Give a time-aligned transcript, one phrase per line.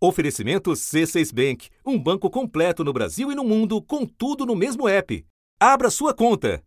[0.00, 4.88] Oferecimento C6 Bank, um banco completo no Brasil e no mundo, com tudo no mesmo
[4.88, 5.24] app.
[5.58, 6.62] Abra sua conta.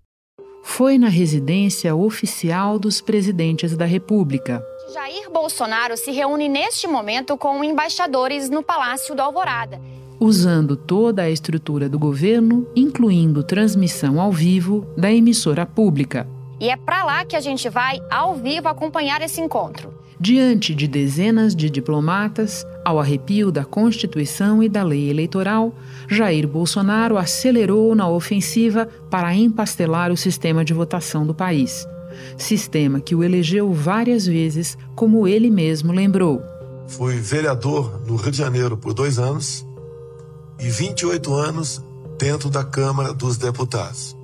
[0.62, 4.62] Foi na residência oficial dos presidentes da República.
[4.94, 9.82] Jair Bolsonaro se reúne neste momento com embaixadores no Palácio do Alvorada.
[10.20, 16.28] Usando toda a estrutura do governo, incluindo transmissão ao vivo da emissora pública.
[16.60, 20.01] E é para lá que a gente vai, ao vivo, acompanhar esse encontro.
[20.22, 25.74] Diante de dezenas de diplomatas, ao arrepio da Constituição e da lei eleitoral,
[26.08, 31.88] Jair Bolsonaro acelerou na ofensiva para empastelar o sistema de votação do país.
[32.38, 36.40] Sistema que o elegeu várias vezes, como ele mesmo lembrou.
[36.86, 39.66] Fui vereador no Rio de Janeiro por dois anos
[40.60, 41.84] e 28 anos
[42.20, 44.16] dentro da Câmara dos Deputados.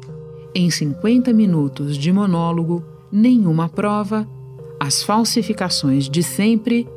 [0.53, 4.27] Em 50 minutos de monólogo, nenhuma prova,
[4.79, 6.87] as falsificações de sempre.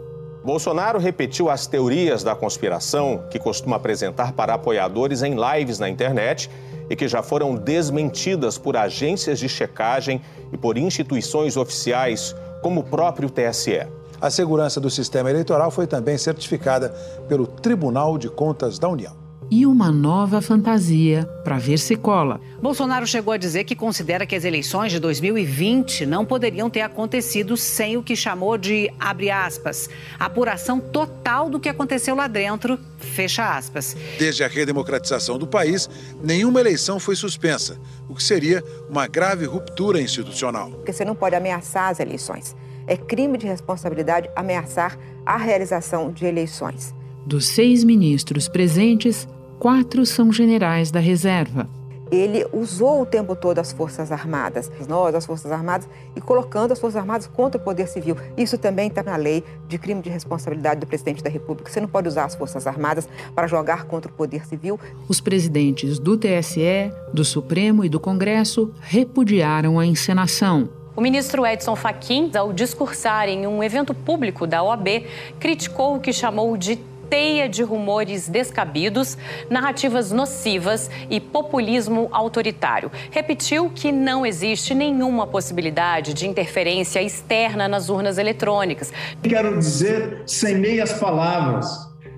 [0.44, 6.50] Bolsonaro repetiu as teorias da conspiração que costuma apresentar para apoiadores em lives na internet
[6.88, 10.20] e que já foram desmentidas por agências de checagem
[10.52, 13.86] e por instituições oficiais, como o próprio TSE.
[14.20, 16.90] A segurança do sistema eleitoral foi também certificada
[17.28, 19.19] pelo Tribunal de Contas da União
[19.50, 22.40] e uma nova fantasia para ver se cola.
[22.62, 27.56] Bolsonaro chegou a dizer que considera que as eleições de 2020 não poderiam ter acontecido
[27.56, 33.56] sem o que chamou de, abre aspas, apuração total do que aconteceu lá dentro, fecha
[33.56, 33.96] aspas.
[34.18, 35.90] Desde a redemocratização do país,
[36.22, 37.76] nenhuma eleição foi suspensa,
[38.08, 40.70] o que seria uma grave ruptura institucional.
[40.70, 42.54] Porque você não pode ameaçar as eleições.
[42.86, 46.94] É crime de responsabilidade ameaçar a realização de eleições.
[47.26, 49.28] Dos seis ministros presentes,
[49.60, 51.68] quatro são generais da reserva.
[52.10, 56.80] Ele usou o tempo todo as Forças Armadas, nós, as Forças Armadas, e colocando as
[56.80, 58.16] Forças Armadas contra o poder civil.
[58.38, 61.70] Isso também está na lei de crime de responsabilidade do presidente da República.
[61.70, 64.80] Você não pode usar as Forças Armadas para jogar contra o poder civil.
[65.06, 70.70] Os presidentes do TSE, do Supremo e do Congresso repudiaram a encenação.
[70.96, 75.06] O ministro Edson Fachin, ao discursar em um evento público da OAB,
[75.38, 76.76] criticou o que chamou de
[77.10, 79.18] teia de rumores descabidos,
[79.50, 82.90] narrativas nocivas e populismo autoritário.
[83.10, 88.92] Repetiu que não existe nenhuma possibilidade de interferência externa nas urnas eletrônicas.
[89.22, 91.66] Quero dizer, sem meias palavras,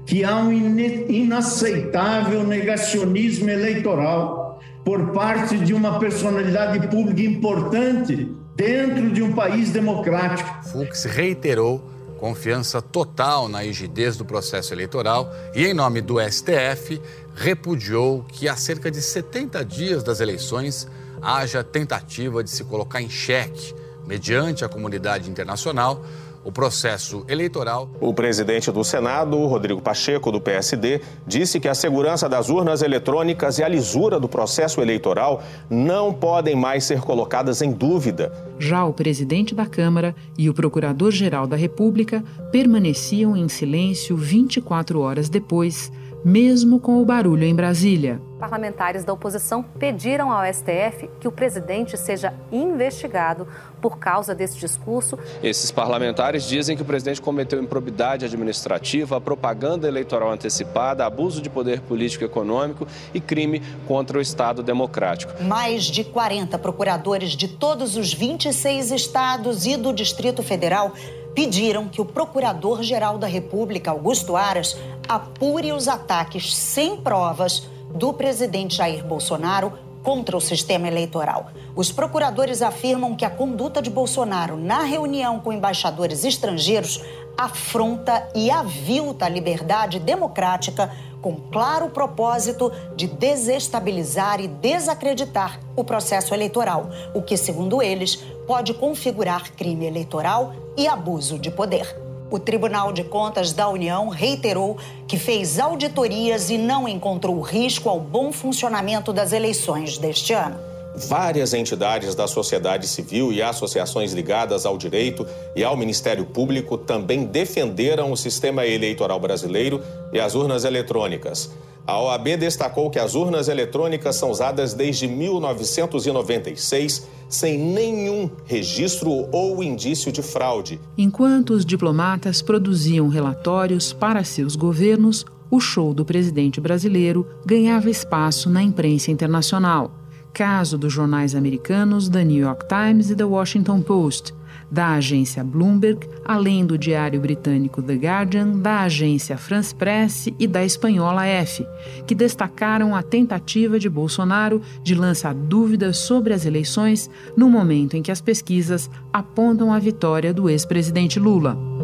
[0.06, 9.22] que há um inaceitável negacionismo eleitoral por parte de uma personalidade pública importante dentro de
[9.22, 10.64] um país democrático.
[10.70, 11.91] Fux reiterou
[12.22, 17.03] confiança total na rigidez do processo eleitoral e, em nome do STF,
[17.34, 20.87] repudiou que há cerca de 70 dias das eleições
[21.21, 23.75] haja tentativa de se colocar em xeque,
[24.06, 26.05] mediante a comunidade internacional,
[26.44, 27.88] o processo eleitoral.
[28.00, 33.58] O presidente do Senado, Rodrigo Pacheco, do PSD, disse que a segurança das urnas eletrônicas
[33.58, 38.32] e a lisura do processo eleitoral não podem mais ser colocadas em dúvida.
[38.58, 45.28] Já o presidente da Câmara e o procurador-geral da República permaneciam em silêncio 24 horas
[45.28, 45.91] depois
[46.25, 48.21] mesmo com o barulho em Brasília.
[48.38, 53.47] Parlamentares da oposição pediram ao STF que o presidente seja investigado
[53.81, 55.16] por causa desse discurso.
[55.43, 61.81] Esses parlamentares dizem que o presidente cometeu improbidade administrativa, propaganda eleitoral antecipada, abuso de poder
[61.82, 65.41] político e econômico e crime contra o Estado democrático.
[65.44, 70.93] Mais de 40 procuradores de todos os 26 estados e do Distrito Federal
[71.34, 74.76] pediram que o Procurador-Geral da República, Augusto Aras,
[75.09, 79.72] apure os ataques sem provas do presidente Jair Bolsonaro
[80.03, 81.50] contra o sistema eleitoral.
[81.75, 87.03] Os procuradores afirmam que a conduta de Bolsonaro na reunião com embaixadores estrangeiros
[87.37, 90.91] afronta e avilta a liberdade democrática
[91.22, 98.75] com claro propósito de desestabilizar e desacreditar o processo eleitoral, o que, segundo eles, pode
[98.75, 101.97] configurar crime eleitoral e abuso de poder.
[102.30, 108.00] O Tribunal de Contas da União reiterou que fez auditorias e não encontrou risco ao
[108.00, 110.71] bom funcionamento das eleições deste ano.
[110.94, 117.25] Várias entidades da sociedade civil e associações ligadas ao direito e ao Ministério Público também
[117.25, 119.81] defenderam o sistema eleitoral brasileiro
[120.12, 121.50] e as urnas eletrônicas.
[121.87, 129.65] A OAB destacou que as urnas eletrônicas são usadas desde 1996 sem nenhum registro ou
[129.65, 130.79] indício de fraude.
[130.97, 138.50] Enquanto os diplomatas produziam relatórios para seus governos, o show do presidente brasileiro ganhava espaço
[138.50, 140.01] na imprensa internacional
[140.32, 144.34] caso dos jornais americanos The New York Times e The Washington Post,
[144.70, 150.64] da agência Bloomberg, além do diário britânico The Guardian, da agência France Press e da
[150.64, 151.67] espanhola F,
[152.06, 158.02] que destacaram a tentativa de Bolsonaro de lançar dúvidas sobre as eleições no momento em
[158.02, 161.81] que as pesquisas apontam a vitória do ex-presidente Lula.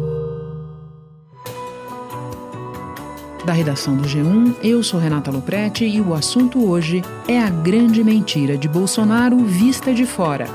[3.49, 8.03] Da redação do G1, eu sou Renata Loprete e o assunto hoje é a grande
[8.03, 10.45] mentira de Bolsonaro vista de fora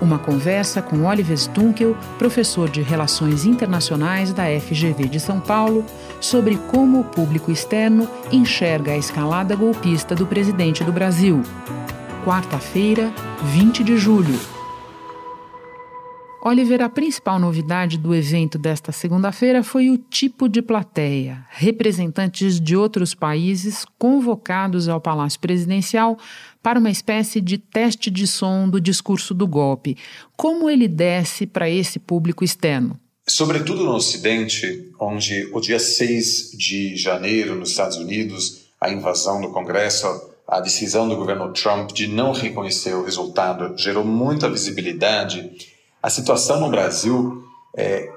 [0.00, 5.84] uma conversa com Oliver Stunkel, professor de Relações Internacionais da FGV de São Paulo,
[6.20, 11.42] sobre como o público externo enxerga a escalada golpista do presidente do Brasil.
[12.24, 13.12] Quarta-feira,
[13.42, 14.57] 20 de julho.
[16.48, 21.44] Oliver, a principal novidade do evento desta segunda-feira foi o tipo de plateia.
[21.50, 26.16] Representantes de outros países convocados ao Palácio Presidencial
[26.62, 29.98] para uma espécie de teste de som do discurso do golpe.
[30.38, 32.98] Como ele desce para esse público externo?
[33.28, 39.50] Sobretudo no Ocidente, onde o dia 6 de janeiro, nos Estados Unidos, a invasão do
[39.50, 40.06] Congresso,
[40.48, 45.76] a decisão do governo Trump de não reconhecer o resultado gerou muita visibilidade
[46.08, 47.44] a situação no Brasil
[47.76, 48.10] é,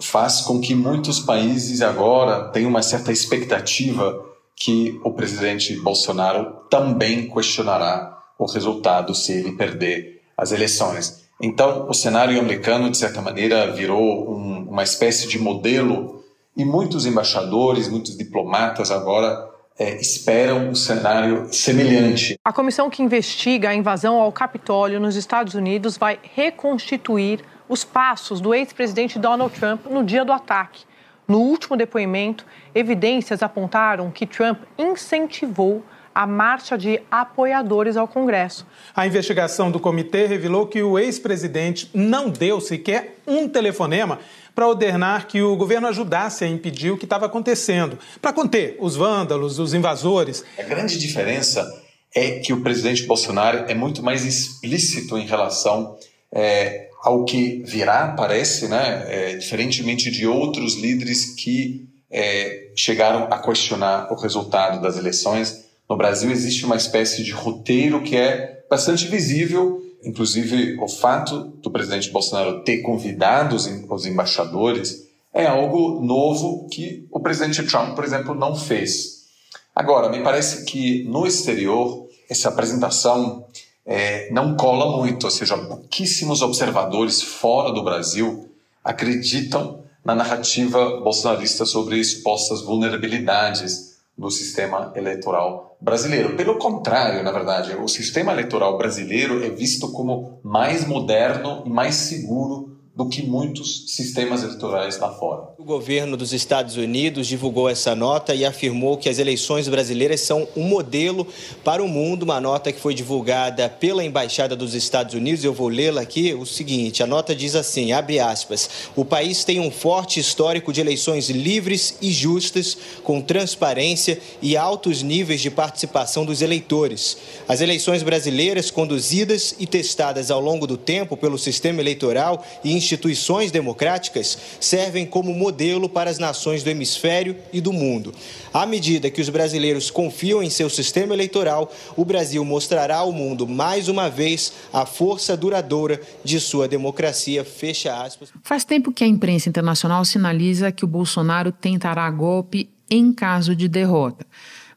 [0.00, 4.26] faz com que muitos países agora tenham uma certa expectativa
[4.56, 11.28] que o presidente Bolsonaro também questionará o resultado se ele perder as eleições.
[11.40, 16.24] Então, o cenário americano, de certa maneira, virou um, uma espécie de modelo
[16.56, 19.47] e muitos embaixadores, muitos diplomatas agora
[19.78, 22.36] é, esperam um cenário semelhante.
[22.44, 28.40] A comissão que investiga a invasão ao Capitólio nos Estados Unidos vai reconstituir os passos
[28.40, 30.84] do ex-presidente Donald Trump no dia do ataque.
[31.28, 32.44] No último depoimento,
[32.74, 35.84] evidências apontaram que Trump incentivou
[36.14, 38.66] a marcha de apoiadores ao Congresso.
[38.96, 44.18] A investigação do comitê revelou que o ex-presidente não deu sequer um telefonema
[44.58, 48.96] para ordenar que o governo ajudasse a impedir o que estava acontecendo, para conter os
[48.96, 50.42] vândalos, os invasores.
[50.58, 51.64] A grande diferença
[52.12, 55.96] é que o presidente Bolsonaro é muito mais explícito em relação
[56.32, 59.04] é, ao que virá, parece, né?
[59.06, 65.66] É, diferentemente de outros líderes que é, chegaram a questionar o resultado das eleições.
[65.88, 71.70] No Brasil existe uma espécie de roteiro que é bastante visível Inclusive, o fato do
[71.70, 78.04] presidente Bolsonaro ter convidado os, os embaixadores é algo novo que o presidente Trump, por
[78.04, 79.26] exemplo, não fez.
[79.74, 83.46] Agora, me parece que no exterior essa apresentação
[83.86, 88.50] é, não cola muito, ou seja, pouquíssimos observadores fora do Brasil
[88.84, 93.87] acreditam na narrativa bolsonarista sobre supostas vulnerabilidades
[94.18, 96.34] do sistema eleitoral brasileiro.
[96.34, 101.94] Pelo contrário, na verdade, o sistema eleitoral brasileiro é visto como mais moderno e mais
[101.94, 102.67] seguro
[102.98, 105.50] do que muitos sistemas eleitorais lá fora.
[105.56, 110.48] O governo dos Estados Unidos divulgou essa nota e afirmou que as eleições brasileiras são
[110.56, 111.24] um modelo
[111.62, 112.24] para o mundo.
[112.24, 115.44] Uma nota que foi divulgada pela Embaixada dos Estados Unidos.
[115.44, 116.34] Eu vou lê-la aqui.
[116.34, 118.68] O seguinte: a nota diz assim: abre aspas.
[118.96, 125.04] O país tem um forte histórico de eleições livres e justas, com transparência e altos
[125.04, 127.16] níveis de participação dos eleitores.
[127.46, 133.50] As eleições brasileiras, conduzidas e testadas ao longo do tempo pelo sistema eleitoral e instituições
[133.50, 138.14] democráticas servem como modelo para as nações do hemisfério e do mundo.
[138.52, 143.46] À medida que os brasileiros confiam em seu sistema eleitoral, o Brasil mostrará ao mundo
[143.46, 147.44] mais uma vez a força duradoura de sua democracia.
[147.44, 148.30] Fecha aspas.
[148.42, 153.68] Faz tempo que a imprensa internacional sinaliza que o Bolsonaro tentará golpe em caso de
[153.68, 154.26] derrota.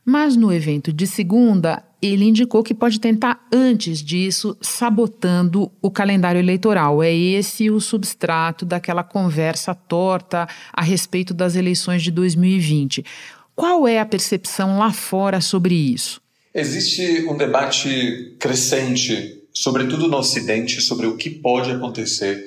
[0.04, 6.40] Mas no evento de segunda, ele indicou que pode tentar, antes disso, sabotando o calendário
[6.40, 7.04] eleitoral.
[7.04, 13.06] É esse o substrato daquela conversa torta a respeito das eleições de 2020.
[13.56, 16.20] Qual é a percepção lá fora sobre isso?
[16.54, 22.44] Existe um debate crescente, sobretudo no Ocidente, sobre o que pode acontecer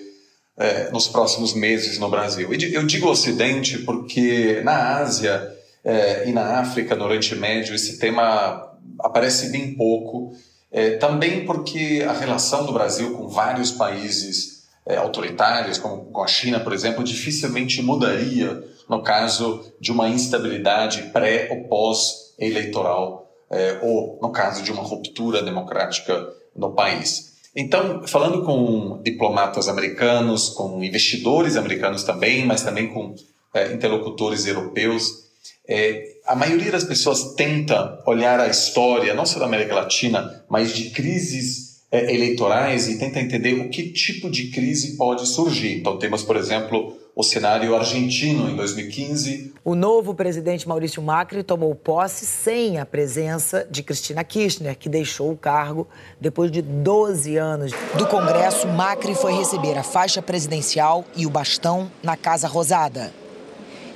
[0.56, 2.52] é, nos próximos meses no Brasil.
[2.52, 8.72] Eu digo Ocidente porque na Ásia é, e na África, no Oriente Médio, esse tema
[8.98, 10.32] aparece bem pouco,
[10.72, 16.26] é, também porque a relação do Brasil com vários países é, autoritários, como com a
[16.26, 24.18] China, por exemplo, dificilmente mudaria no caso de uma instabilidade pré ou pós-eleitoral, é, ou
[24.20, 27.34] no caso de uma ruptura democrática no país.
[27.56, 33.14] Então, falando com diplomatas americanos, com investidores americanos também, mas também com
[33.54, 35.23] é, interlocutores europeus,
[35.68, 40.74] é, a maioria das pessoas tenta olhar a história, não só da América Latina, mas
[40.74, 45.78] de crises é, eleitorais e tenta entender o que tipo de crise pode surgir.
[45.78, 49.54] Então, temos, por exemplo, o cenário argentino em 2015.
[49.64, 55.30] O novo presidente Maurício Macri tomou posse sem a presença de Cristina Kirchner, que deixou
[55.30, 55.86] o cargo
[56.20, 57.72] depois de 12 anos.
[57.96, 63.23] Do Congresso, Macri foi receber a faixa presidencial e o bastão na Casa Rosada.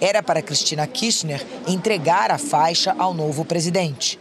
[0.01, 4.19] Era para Cristina Kirchner entregar a faixa ao novo presidente.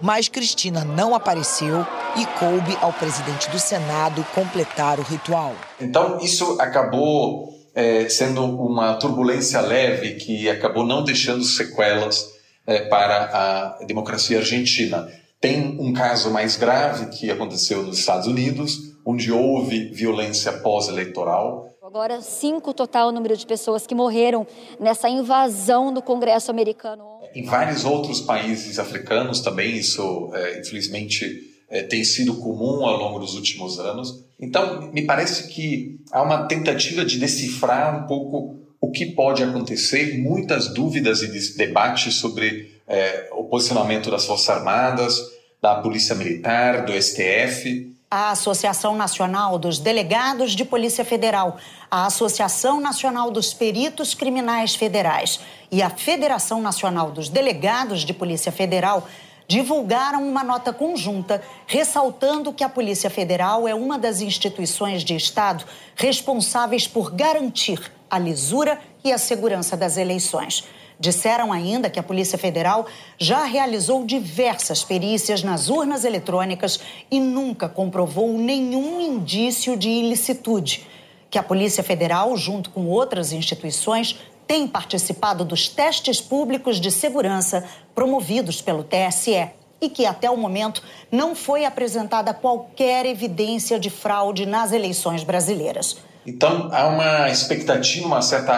[0.00, 1.84] Mas Cristina não apareceu
[2.16, 5.54] e coube ao presidente do Senado completar o ritual.
[5.80, 12.26] Então, isso acabou é, sendo uma turbulência leve que acabou não deixando sequelas
[12.66, 15.08] é, para a democracia argentina.
[15.40, 21.66] Tem um caso mais grave que aconteceu nos Estados Unidos, onde houve violência pós-eleitoral.
[21.88, 24.46] Agora, cinco total número de pessoas que morreram
[24.78, 27.02] nessa invasão do Congresso americano.
[27.34, 33.18] Em vários outros países africanos também, isso é, infelizmente é, tem sido comum ao longo
[33.18, 34.22] dos últimos anos.
[34.38, 40.18] Então, me parece que há uma tentativa de decifrar um pouco o que pode acontecer,
[40.18, 45.18] muitas dúvidas e debates sobre é, o posicionamento das Forças Armadas,
[45.58, 47.96] da Polícia Militar, do STF.
[48.10, 51.58] A Associação Nacional dos Delegados de Polícia Federal,
[51.90, 58.50] a Associação Nacional dos Peritos Criminais Federais e a Federação Nacional dos Delegados de Polícia
[58.50, 59.06] Federal
[59.46, 65.66] divulgaram uma nota conjunta ressaltando que a Polícia Federal é uma das instituições de Estado
[65.94, 70.64] responsáveis por garantir a lisura e a segurança das eleições.
[71.00, 72.86] Disseram ainda que a Polícia Federal
[73.16, 80.86] já realizou diversas perícias nas urnas eletrônicas e nunca comprovou nenhum indício de ilicitude.
[81.30, 87.64] Que a Polícia Federal, junto com outras instituições, tem participado dos testes públicos de segurança
[87.94, 89.50] promovidos pelo TSE
[89.80, 95.98] e que até o momento não foi apresentada qualquer evidência de fraude nas eleições brasileiras.
[96.26, 98.52] Então há uma expectativa, uma certa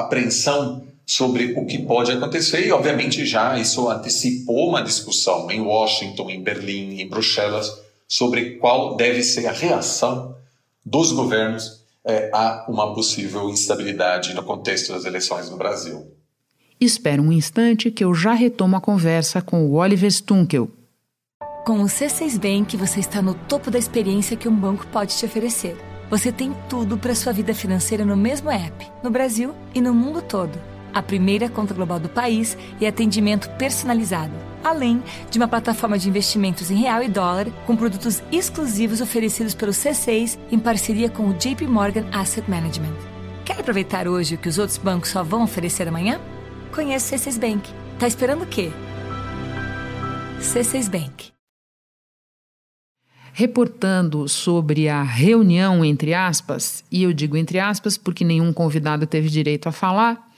[0.00, 6.30] apreensão sobre o que pode acontecer e obviamente já isso antecipou uma discussão em Washington,
[6.30, 10.36] em Berlim, em Bruxelas sobre qual deve ser a reação
[10.84, 16.06] dos governos é, há uma possível instabilidade no contexto das eleições no Brasil.
[16.80, 20.68] Espera um instante que eu já retomo a conversa com o Oliver Stunkel.
[21.64, 25.24] Com o C6 Bank, você está no topo da experiência que um banco pode te
[25.24, 25.76] oferecer.
[26.10, 30.20] Você tem tudo para sua vida financeira no mesmo app, no Brasil e no mundo
[30.20, 30.73] todo.
[30.94, 36.70] A primeira conta global do país e atendimento personalizado além de uma plataforma de investimentos
[36.70, 41.66] em real e dólar com produtos exclusivos oferecidos pelo C6 em parceria com o JP
[41.66, 42.94] Morgan Asset Management.
[43.44, 46.18] Quer aproveitar hoje o que os outros bancos só vão oferecer amanhã?
[46.74, 47.70] Conheça o C6 Bank.
[47.98, 48.70] Tá esperando o quê?
[50.40, 51.32] C6 Bank.
[53.36, 59.28] Reportando sobre a reunião entre aspas, e eu digo entre aspas porque nenhum convidado teve
[59.28, 60.30] direito a falar,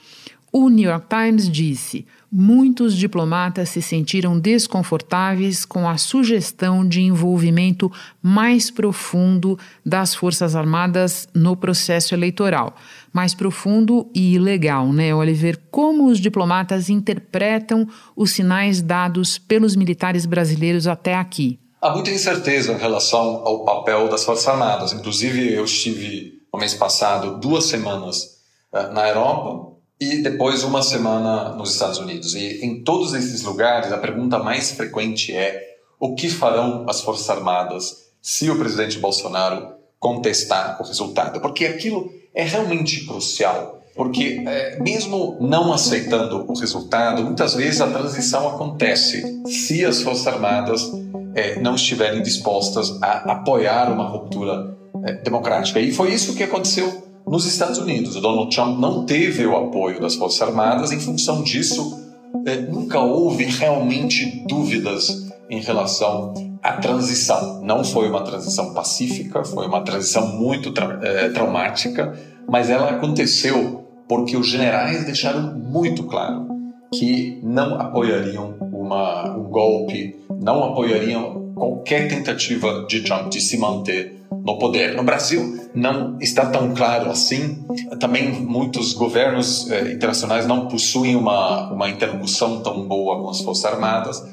[0.51, 7.91] o New York Times disse: muitos diplomatas se sentiram desconfortáveis com a sugestão de envolvimento
[8.21, 12.75] mais profundo das Forças Armadas no processo eleitoral.
[13.11, 15.59] Mais profundo e ilegal, né, Oliver?
[15.69, 21.59] Como os diplomatas interpretam os sinais dados pelos militares brasileiros até aqui?
[21.81, 24.93] Há muita incerteza em relação ao papel das Forças Armadas.
[24.93, 28.39] Inclusive, eu estive no mês passado duas semanas
[28.73, 32.35] uh, na Europa e depois uma semana nos Estados Unidos.
[32.35, 37.29] E em todos esses lugares, a pergunta mais frequente é: o que farão as Forças
[37.29, 41.41] Armadas se o presidente Bolsonaro contestar o resultado?
[41.41, 43.75] Porque aquilo é realmente crucial.
[43.95, 50.27] Porque, é, mesmo não aceitando o resultado, muitas vezes a transição acontece se as Forças
[50.27, 50.91] Armadas
[51.33, 55.79] é, não estiverem dispostas a apoiar uma ruptura é, democrática.
[55.79, 58.15] E foi isso que aconteceu nos Estados Unidos.
[58.15, 61.99] O Donald Trump não teve o apoio das Forças Armadas, em função disso,
[62.45, 67.61] é, nunca houve realmente dúvidas em relação à transição.
[67.61, 72.17] Não foi uma transição pacífica, foi uma transição muito tra é, traumática,
[72.49, 76.47] mas ela aconteceu porque os generais deixaram muito claro
[76.93, 84.16] que não apoiariam uma, um golpe, não apoiariam qualquer tentativa de Trump de se manter
[84.47, 84.95] no poder.
[84.95, 87.65] No Brasil não está tão claro assim.
[87.99, 93.65] Também muitos governos eh, internacionais não possuem uma, uma interlocução tão boa com as Forças
[93.65, 94.23] Armadas,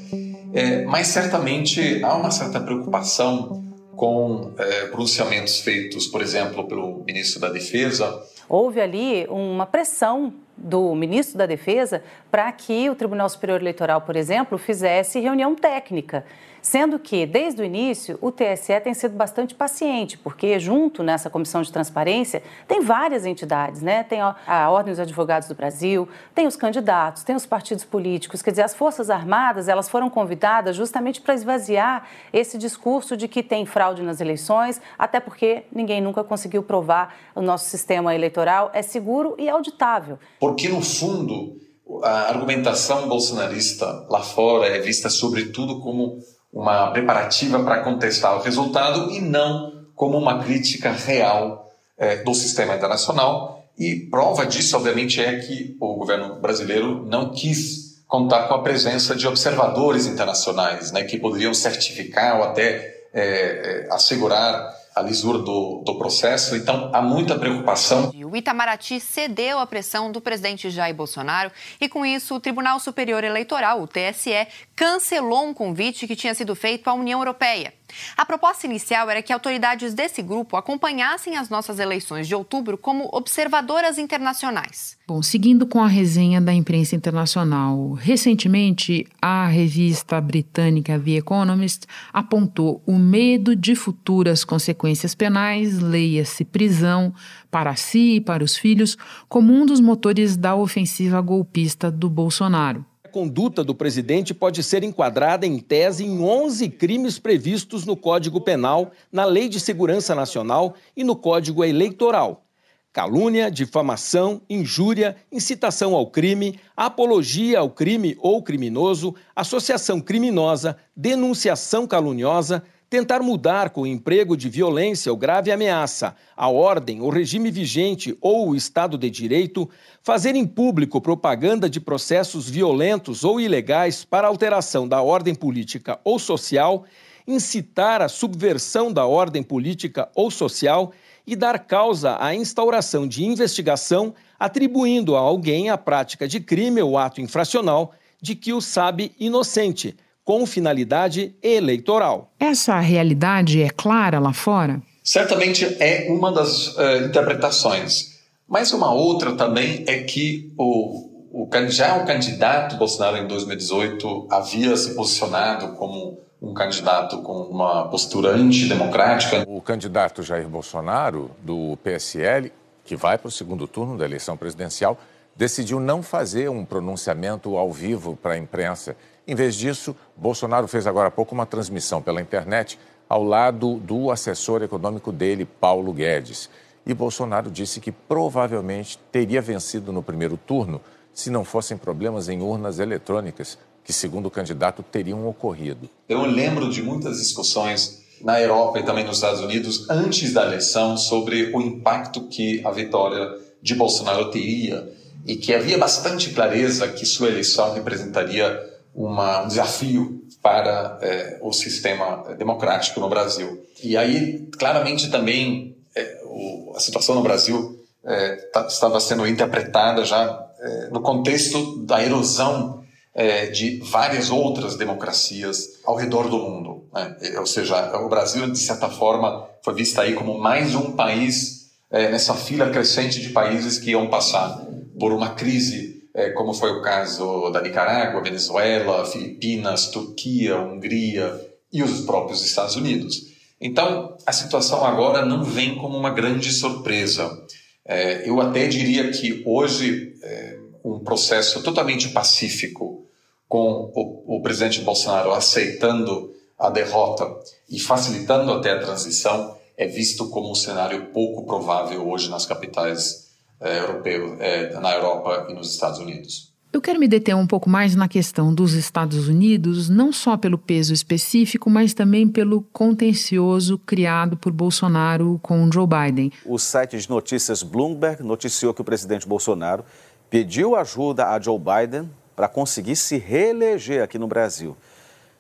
[0.55, 3.65] eh, mas certamente há uma certa preocupação
[3.97, 8.23] com eh, pronunciamentos feitos, por exemplo, pelo ministro da Defesa.
[8.49, 14.15] Houve ali uma pressão do ministro da Defesa para que o Tribunal Superior Eleitoral, por
[14.15, 16.25] exemplo, fizesse reunião técnica.
[16.65, 21.61] Sendo que, desde o início, o TSE tem sido bastante paciente, porque junto nessa comissão
[21.61, 24.03] de transparência tem várias entidades, né?
[24.03, 28.51] Tem a Ordem dos Advogados do Brasil, tem os candidatos, tem os partidos políticos, quer
[28.51, 33.67] dizer, as Forças Armadas, elas foram convidadas justamente para esvaziar esse discurso de que tem
[33.67, 39.35] fraude nas eleições, até porque ninguém nunca conseguiu provar o nosso sistema eleitoral é seguro
[39.39, 40.19] e auditável.
[40.41, 41.61] Porque, no fundo,
[42.03, 46.21] a argumentação bolsonarista lá fora é vista, sobretudo, como
[46.55, 51.69] uma preparativa para contestar o resultado e não como uma crítica real
[51.99, 53.65] é, do sistema internacional.
[53.77, 59.17] E prova disso, obviamente, é que o governo brasileiro não quis contar com a presença
[59.17, 65.83] de observadores internacionais, né, que poderiam certificar ou até é, é assegurar a lisura do,
[65.85, 66.55] do processo.
[66.55, 68.13] Então, há muita preocupação.
[68.25, 73.25] O Itamaraty cedeu à pressão do presidente Jair Bolsonaro e, com isso, o Tribunal Superior
[73.25, 74.47] Eleitoral, o TSE,
[74.77, 77.73] cancelou um convite que tinha sido feito à União Europeia.
[78.17, 83.09] A proposta inicial era que autoridades desse grupo acompanhassem as nossas eleições de outubro como
[83.13, 84.97] observadoras internacionais.
[85.07, 92.83] Bom, seguindo com a resenha da imprensa internacional, recentemente a revista britânica The Economist apontou
[92.87, 97.13] o medo de futuras consequências penais, leia-se prisão,
[97.51, 98.97] para si e para os filhos,
[99.29, 102.85] como um dos motores da ofensiva golpista do Bolsonaro
[103.15, 108.91] conduta do presidente pode ser enquadrada em tese em 11 crimes previstos no Código Penal,
[109.13, 112.45] na Lei de Segurança Nacional e no Código Eleitoral.
[112.93, 122.65] Calúnia, difamação, injúria, incitação ao crime, apologia ao crime ou criminoso, associação criminosa, denunciação caluniosa,
[122.95, 128.17] tentar mudar com o emprego de violência ou grave ameaça a ordem, o regime vigente
[128.21, 129.69] ou o Estado de Direito,
[130.01, 136.21] fazer em público propaganda de processos violentos ou ilegais para alteração da ordem política ou
[136.21, 136.85] social,
[137.27, 140.93] incitar a subversão da ordem política ou social
[141.27, 146.97] e dar causa à instauração de investigação atribuindo a alguém a prática de crime ou
[146.97, 152.33] ato infracional de que o sabe inocente com finalidade eleitoral.
[152.41, 154.83] Essa realidade é clara lá fora?
[155.03, 158.15] Certamente é uma das uh, interpretações.
[158.49, 164.77] Mas uma outra também é que o, o, já o candidato Bolsonaro em 2018 havia
[164.77, 169.45] se posicionado como um candidato com uma postura antidemocrática.
[169.49, 172.53] O candidato Jair Bolsonaro, do PSL,
[172.85, 174.99] que vai para o segundo turno da eleição presidencial,
[175.35, 178.95] decidiu não fazer um pronunciamento ao vivo para a imprensa
[179.27, 184.11] em vez disso, Bolsonaro fez agora há pouco uma transmissão pela internet ao lado do
[184.11, 186.51] assessor econômico dele, Paulo Guedes.
[186.87, 190.81] E Bolsonaro disse que provavelmente teria vencido no primeiro turno
[191.13, 195.89] se não fossem problemas em urnas eletrônicas, que, segundo o candidato, teriam ocorrido.
[196.09, 200.97] Eu lembro de muitas discussões na Europa e também nos Estados Unidos antes da eleição
[200.97, 204.93] sobre o impacto que a vitória de Bolsonaro teria
[205.27, 211.53] e que havia bastante clareza que sua eleição representaria uma, um desafio para é, o
[211.53, 213.67] sistema democrático no Brasil.
[213.83, 220.05] E aí, claramente, também é, o, a situação no Brasil é, tá, estava sendo interpretada
[220.05, 226.85] já é, no contexto da erosão é, de várias outras democracias ao redor do mundo.
[226.93, 227.17] Né?
[227.39, 232.11] Ou seja, o Brasil, de certa forma, foi visto aí como mais um país é,
[232.11, 234.67] nessa fila crescente de países que iam passar
[234.99, 235.94] por uma crise
[236.35, 241.41] como foi o caso da Nicarágua, Venezuela, Filipinas, Turquia, Hungria
[241.73, 243.35] e os próprios Estados Unidos.
[243.61, 247.45] Então, a situação agora não vem como uma grande surpresa.
[247.85, 253.07] É, eu até diria que hoje é, um processo totalmente pacífico,
[253.49, 257.25] com o presidente Bolsonaro aceitando a derrota
[257.69, 263.24] e facilitando até a transição, é visto como um cenário pouco provável hoje nas capitais
[263.61, 266.55] é, europeu, é, na Europa e nos Estados Unidos.
[266.75, 270.59] Eu quero me deter um pouco mais na questão dos Estados Unidos, não só pelo
[270.59, 276.33] peso específico, mas também pelo contencioso criado por Bolsonaro com Joe Biden.
[276.45, 279.85] O site de notícias Bloomberg noticiou que o presidente Bolsonaro
[280.29, 284.77] pediu ajuda a Joe Biden para conseguir se reeleger aqui no Brasil.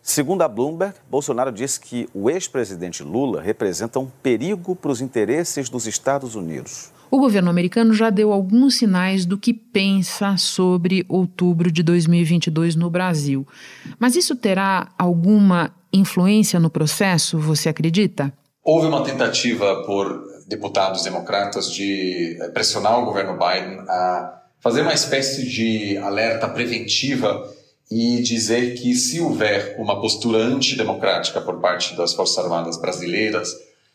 [0.07, 5.71] Segundo a Bloomberg, Bolsonaro disse que o ex-presidente Lula representa um perigo para os interesses
[5.71, 6.93] dos Estados Unidos.
[7.11, 12.91] O governo americano já deu alguns sinais do que pensa sobre outubro de 2022 no
[12.91, 13.49] Brasil.
[13.99, 18.31] Mas isso terá alguma influência no processo, você acredita?
[18.63, 25.49] Houve uma tentativa por deputados democratas de pressionar o governo Biden a fazer uma espécie
[25.49, 27.43] de alerta preventiva
[27.91, 33.55] e dizer que se houver uma postura antidemocrática por parte das Forças Armadas brasileiras,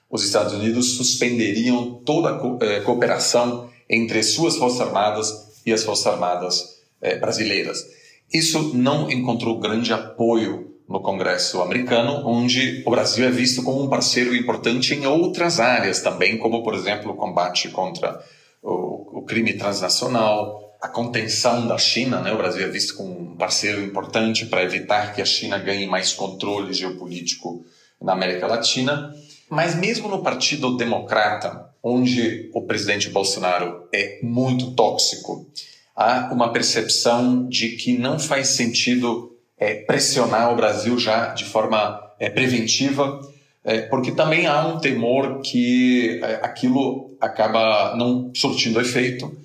[0.09, 6.07] os Estados Unidos suspenderiam toda a eh, cooperação entre suas Forças Armadas e as Forças
[6.07, 7.85] Armadas eh, brasileiras.
[8.31, 13.89] Isso não encontrou grande apoio no Congresso americano, onde o Brasil é visto como um
[13.89, 18.19] parceiro importante em outras áreas também, como, por exemplo, o combate contra
[18.61, 22.21] o, o crime transnacional, a contenção da China.
[22.21, 22.31] Né?
[22.31, 26.13] O Brasil é visto como um parceiro importante para evitar que a China ganhe mais
[26.13, 27.65] controle geopolítico
[28.01, 29.13] na América Latina.
[29.49, 35.47] Mas mesmo no Partido Democrata, onde o presidente Bolsonaro é muito tóxico,
[35.95, 41.99] há uma percepção de que não faz sentido é, pressionar o Brasil já de forma
[42.19, 43.19] é, preventiva,
[43.63, 49.35] é, porque também há um temor que é, aquilo acaba não surtindo efeito.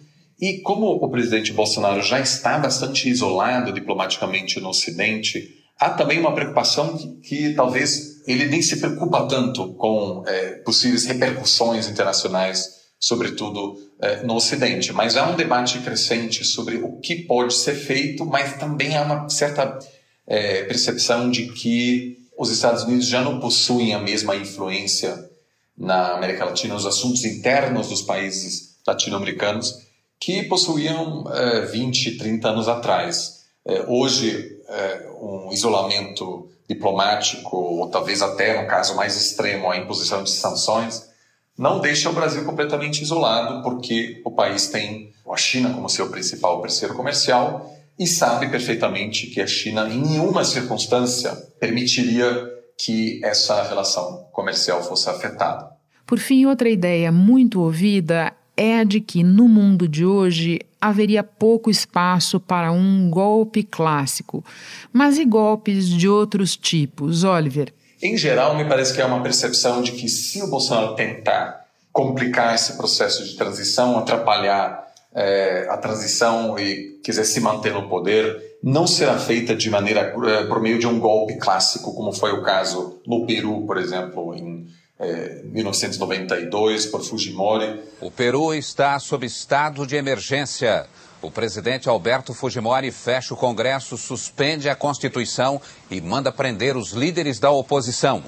[0.40, 6.34] E como o presidente Bolsonaro já está bastante isolado diplomaticamente no Ocidente, há também uma
[6.34, 12.68] preocupação que, que talvez ele nem se preocupa tanto com é, possíveis repercussões internacionais,
[12.98, 14.92] sobretudo é, no Ocidente.
[14.92, 19.28] Mas há um debate crescente sobre o que pode ser feito, mas também há uma
[19.28, 19.78] certa
[20.26, 25.30] é, percepção de que os Estados Unidos já não possuem a mesma influência
[25.76, 29.83] na América Latina, nos assuntos internos dos países latino-americanos,
[30.24, 33.44] que possuíam é, 20, 30 anos atrás.
[33.62, 40.24] É, hoje, é, um isolamento diplomático, ou talvez até, no caso mais extremo, a imposição
[40.24, 41.10] de sanções,
[41.58, 46.58] não deixa o Brasil completamente isolado, porque o país tem a China como seu principal
[46.62, 54.26] parceiro comercial e sabe perfeitamente que a China, em nenhuma circunstância, permitiria que essa relação
[54.32, 55.70] comercial fosse afetada.
[56.06, 61.24] Por fim, outra ideia muito ouvida é a de que no mundo de hoje haveria
[61.24, 64.44] pouco espaço para um golpe clássico.
[64.92, 67.72] Mas e golpes de outros tipos, Oliver?
[68.02, 72.54] Em geral, me parece que é uma percepção de que se o Bolsonaro tentar complicar
[72.54, 78.86] esse processo de transição, atrapalhar é, a transição e quiser se manter no poder, não
[78.86, 83.00] será feita de maneira é, por meio de um golpe clássico, como foi o caso
[83.06, 84.66] no Peru, por exemplo, em
[84.98, 87.82] é, 1992 por Fujimori.
[88.00, 90.86] O Peru está sob estado de emergência.
[91.20, 97.38] O presidente Alberto Fujimori fecha o Congresso, suspende a Constituição e manda prender os líderes
[97.38, 98.22] da oposição.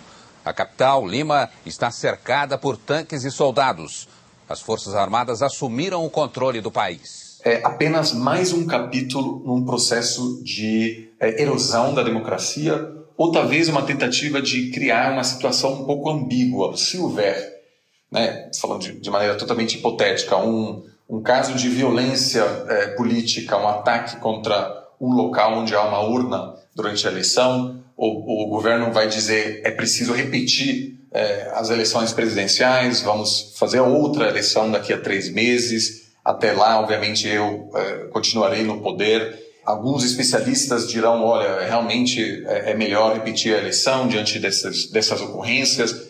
[0.44, 4.08] A capital, Lima, está cercada por tanques e soldados.
[4.48, 7.38] As Forças Armadas assumiram o controle do país.
[7.44, 13.82] É apenas mais um capítulo num processo de é, erosão da democracia ou talvez uma
[13.82, 16.76] tentativa de criar uma situação um pouco ambígua.
[16.76, 17.62] Se houver,
[18.10, 23.68] né, falando de, de maneira totalmente hipotética, um, um caso de violência é, política, um
[23.68, 29.08] ataque contra um local onde há uma urna durante a eleição, o, o governo vai
[29.08, 35.30] dizer é preciso repetir é, as eleições presidenciais, vamos fazer outra eleição daqui a três
[35.30, 36.10] meses.
[36.22, 39.45] Até lá, obviamente, eu é, continuarei no poder.
[39.66, 46.06] Alguns especialistas dirão: olha, realmente é, é melhor repetir a eleição diante dessas, dessas ocorrências.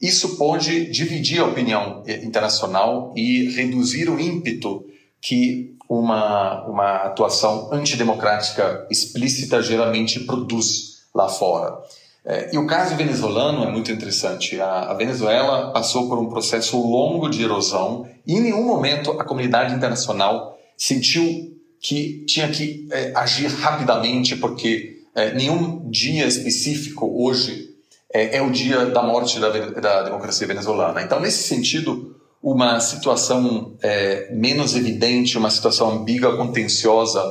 [0.00, 4.86] Isso pode dividir a opinião internacional e reduzir o ímpeto
[5.20, 11.76] que uma, uma atuação antidemocrática explícita geralmente produz lá fora.
[12.24, 14.60] É, e o caso venezuelano é muito interessante.
[14.60, 19.24] A, a, Venezuela passou por um processo longo de erosão e em nenhum momento a
[19.24, 27.70] comunidade internacional sentiu que tinha que é, agir rapidamente, porque é, nenhum dia específico hoje
[28.12, 31.00] é, é o dia da morte da, da, democracia venezuelana.
[31.02, 37.22] Então, nesse sentido, uma situação é, menos evidente, uma situação ambígua, contenciosa,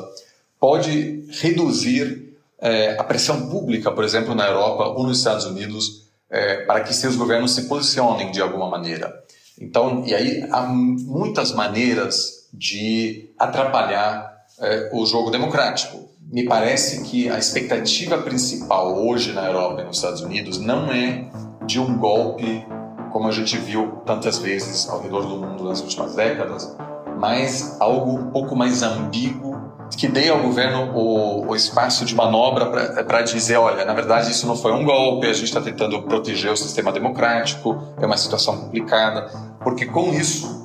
[0.60, 6.66] pode reduzir é, a pressão pública, por exemplo, na Europa ou nos Estados Unidos, é,
[6.66, 9.24] para que seus governos se posicionem de alguma maneira.
[9.60, 14.29] Então, e aí há muitas maneiras de atrapalhar
[14.62, 16.10] é, o jogo democrático.
[16.32, 21.28] Me parece que a expectativa principal hoje na Europa e nos Estados Unidos não é
[21.66, 22.66] de um golpe,
[23.12, 26.76] como a gente viu tantas vezes ao redor do mundo nas últimas décadas,
[27.20, 29.60] mas algo um pouco mais ambíguo
[29.98, 32.68] que dê ao governo o, o espaço de manobra
[33.04, 36.52] para dizer, olha, na verdade isso não foi um golpe, a gente está tentando proteger
[36.52, 39.32] o sistema democrático, é uma situação complicada,
[39.64, 40.59] porque com isso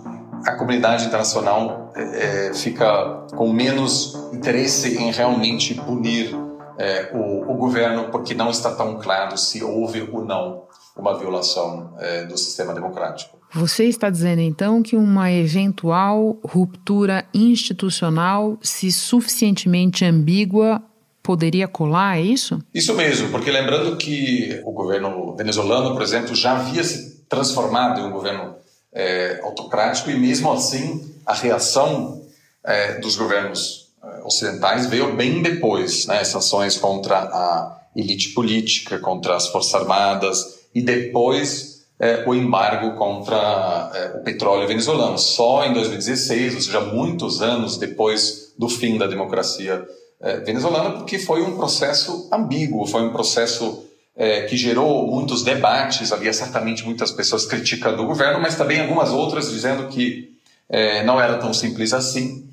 [0.47, 6.35] a comunidade internacional é, é fica com menos interesse em realmente punir
[6.79, 10.65] é, o, o, governo, porque não está tão claro se houve ou não
[10.97, 13.39] uma violação é, do sistema democrático.
[13.53, 20.83] Você está dizendo então que uma eventual ruptura institucional, se suficientemente ambígua,
[21.23, 22.59] poderia colar, é isso?
[22.75, 28.05] Isso mesmo, porque lembrando que o governo venezuelano, por exemplo, já havia se transformado em
[28.05, 28.57] um governo
[28.95, 32.23] é, autocrático e mesmo assim a reação
[32.65, 36.23] é, dos governos é, ocidentais veio bem depois, né?
[36.25, 43.91] sanções contra a elite política, contra as forças armadas e depois é, o embargo contra
[43.95, 45.19] é, o petróleo venezuelano.
[45.19, 49.87] Só em 2016, ou seja, muitos anos depois do fim da democracia
[50.21, 53.85] é, venezuelana, porque foi um processo ambíguo, foi um processo
[54.17, 56.13] é, que gerou muitos debates.
[56.13, 60.35] Havia certamente muitas pessoas criticando o governo, mas também algumas outras dizendo que
[60.69, 62.49] é, não era tão simples assim.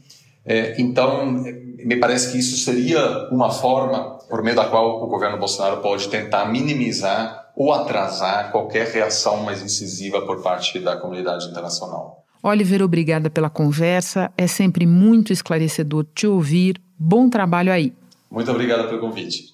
[0.46, 1.26] É, então,
[1.86, 6.08] me parece que isso seria uma forma por meio da qual o governo Bolsonaro pode
[6.10, 12.26] tentar minimizar ou atrasar qualquer reação mais incisiva por parte da comunidade internacional.
[12.42, 14.32] Oliver, obrigada pela conversa.
[14.36, 16.82] É sempre muito esclarecedor te ouvir.
[16.98, 17.94] Bom trabalho aí.
[18.32, 19.54] Muito obrigado pelo convite.